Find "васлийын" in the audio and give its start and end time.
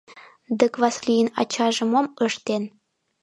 0.81-1.29